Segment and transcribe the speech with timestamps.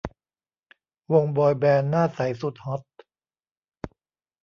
[1.11, 2.81] วงบอยแบนด์หน้าใสสุดฮอต